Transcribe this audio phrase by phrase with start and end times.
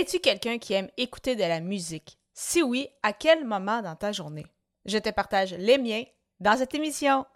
[0.00, 2.16] Es-tu quelqu'un qui aime écouter de la musique?
[2.32, 4.46] Si oui, à quel moment dans ta journée?
[4.86, 6.04] Je te partage les miens
[6.40, 7.26] dans cette émission.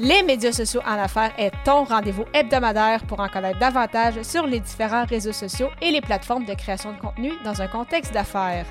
[0.00, 4.58] Les médias sociaux en affaires est ton rendez-vous hebdomadaire pour en connaître davantage sur les
[4.58, 8.66] différents réseaux sociaux et les plateformes de création de contenu dans un contexte d'affaires.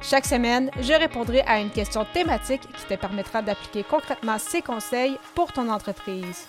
[0.00, 5.16] Chaque semaine, je répondrai à une question thématique qui te permettra d'appliquer concrètement ces conseils
[5.36, 6.48] pour ton entreprise.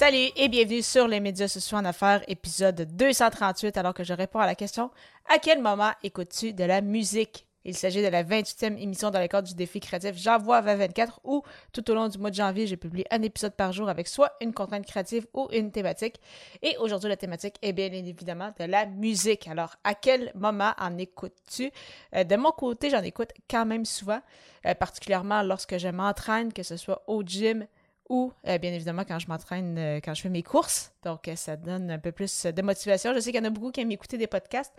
[0.00, 4.38] Salut et bienvenue sur les médias sociaux en affaires, épisode 238, alors que je réponds
[4.38, 4.90] à la question
[5.28, 7.46] À quel moment écoutes-tu de la musique?
[7.66, 11.42] Il s'agit de la 28e émission dans le cadre du défi créatif J'envoie 2024 où
[11.74, 14.32] tout au long du mois de janvier, j'ai publié un épisode par jour avec soit
[14.40, 16.18] une contrainte créative ou une thématique.
[16.62, 19.48] Et aujourd'hui, la thématique est bien évidemment de la musique.
[19.48, 21.70] Alors, à quel moment en écoutes-tu?
[22.14, 24.22] Euh, De mon côté, j'en écoute quand même souvent,
[24.64, 27.66] euh, particulièrement lorsque je m'entraîne, que ce soit au gym,
[28.10, 30.92] ou euh, bien évidemment quand je m'entraîne, euh, quand je fais mes courses.
[31.04, 33.14] Donc, euh, ça donne un peu plus de motivation.
[33.14, 34.74] Je sais qu'il y en a beaucoup qui aiment écouter des podcasts.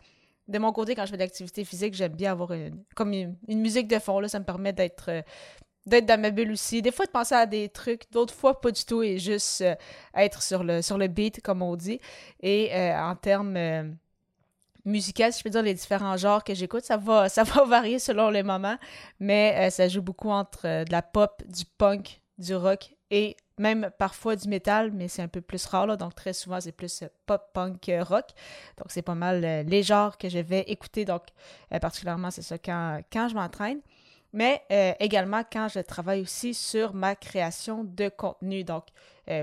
[0.49, 3.37] De mon côté, quand je fais de l'activité physique, j'aime bien avoir une, comme une,
[3.47, 4.19] musique de fond.
[4.19, 5.23] Là, ça me permet d'être
[5.85, 6.81] dans ma bulle aussi.
[6.81, 9.63] Des fois, de penser à des trucs, d'autres fois, pas du tout, et juste
[10.13, 12.01] être sur le, sur le beat, comme on dit.
[12.41, 13.95] Et en termes
[14.83, 17.99] musicaux, si je peux dire les différents genres que j'écoute, ça va, ça va varier
[17.99, 18.77] selon les moments,
[19.19, 24.35] mais ça joue beaucoup entre de la pop, du punk, du rock et même parfois
[24.35, 27.07] du métal, mais c'est un peu plus rare, là, donc très souvent c'est plus euh,
[27.25, 28.29] pop, punk, euh, rock.
[28.77, 31.23] Donc c'est pas mal euh, les genres que je vais écouter, donc
[31.81, 33.81] particulièrement c'est ça quand, quand je m'entraîne.
[34.33, 34.61] Mais
[35.01, 38.63] également quand je travaille aussi sur ma création de contenu.
[38.63, 38.85] Donc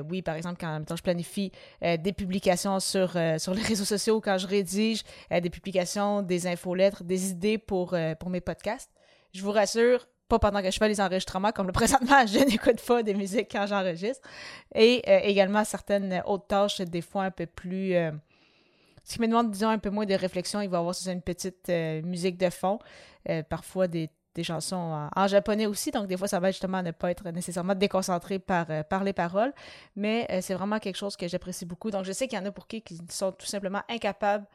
[0.08, 4.46] oui, par exemple, quand je planifie des publications sur, sur les réseaux sociaux, quand je
[4.46, 8.90] rédige des publications, des infolettres, des idées pour, pour mes podcasts,
[9.34, 12.80] je vous rassure, pas pendant que je fais les enregistrements, comme le présentement, je n'écoute
[12.86, 14.26] pas des musiques quand j'enregistre.
[14.74, 17.94] Et euh, également certaines autres tâches, des fois un peu plus.
[17.94, 18.12] Euh,
[19.04, 21.22] ce qui me demande, disons, un peu moins de réflexion, il va y avoir une
[21.22, 22.78] petite euh, musique de fond,
[23.48, 24.10] parfois des,
[24.42, 28.38] chansons en, japonais aussi, donc des fois ça va justement ne pas être nécessairement déconcentré
[28.38, 29.52] par, par les paroles,
[29.96, 31.90] mais c'est vraiment quelque chose que j'apprécie beaucoup.
[31.90, 34.46] Donc je sais qu'il y en a pour qui qui sont tout simplement incapables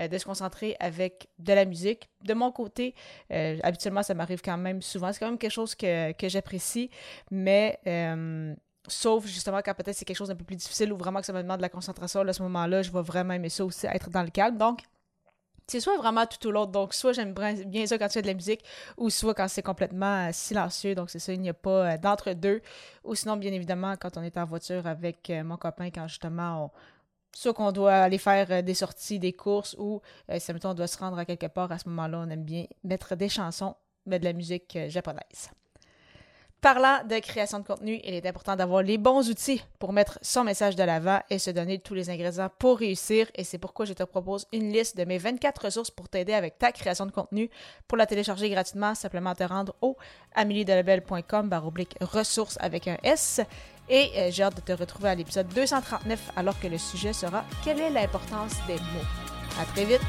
[0.00, 2.08] euh, de se concentrer avec de la musique.
[2.24, 2.94] De mon côté,
[3.30, 5.12] euh, habituellement, ça m'arrive quand même souvent.
[5.12, 6.88] C'est quand même quelque chose que, j'apprécie,
[7.30, 8.54] mais euh,
[8.88, 11.34] sauf justement quand peut-être c'est quelque chose d'un peu plus difficile ou vraiment que ça
[11.34, 14.08] me demande de la concentration, à ce moment-là, je vais vraiment aimer ça aussi, être
[14.08, 14.56] dans le calme.
[14.56, 14.80] Donc,
[15.66, 16.72] c'est soit vraiment tout ou l'autre.
[16.72, 17.34] Donc, soit j'aime
[17.66, 18.64] bien ça quand tu as de la musique,
[18.96, 20.94] ou soit quand c'est complètement silencieux.
[20.94, 22.62] Donc, c'est ça, il n'y a pas d'entre-deux.
[23.04, 26.70] Ou sinon, bien évidemment, quand on est en voiture avec mon copain, quand justement on,
[27.34, 30.00] soit qu'on doit aller faire euh, des sorties, des courses, ou
[30.30, 32.66] euh, si on doit se rendre à quelque part, à ce moment-là, on aime bien
[32.84, 33.74] mettre des chansons,
[34.06, 35.50] mais de la musique euh, japonaise.
[36.62, 40.44] Parlant de création de contenu, il est important d'avoir les bons outils pour mettre son
[40.44, 43.26] message de l'avant et se donner tous les ingrédients pour réussir.
[43.34, 46.58] Et c'est pourquoi je te propose une liste de mes 24 ressources pour t'aider avec
[46.58, 47.50] ta création de contenu.
[47.88, 49.96] Pour la télécharger gratuitement, simplement te rendre au
[50.36, 53.40] ameliedelebel.com baroblique ressources avec un S.
[53.88, 57.44] Et euh, j'ai hâte de te retrouver à l'épisode 239 alors que le sujet sera
[57.64, 59.60] Quelle est l'importance des mots?
[59.60, 60.00] À très vite!